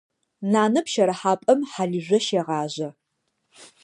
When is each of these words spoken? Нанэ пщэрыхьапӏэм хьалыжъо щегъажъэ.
Нанэ 0.51 0.79
пщэрыхьапӏэм 0.85 1.59
хьалыжъо 1.71 2.19
щегъажъэ. 2.25 2.89